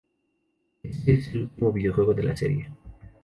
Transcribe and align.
Este 0.81 1.13
es 1.13 1.27
el 1.27 1.41
último 1.41 1.71
videojuego 1.71 2.15
de 2.15 2.23
la 2.23 2.35
serie. 2.35 2.71